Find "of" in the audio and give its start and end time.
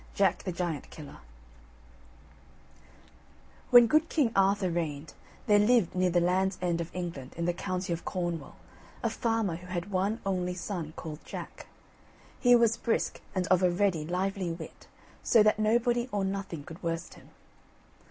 6.81-6.89, 7.93-8.03, 13.49-13.61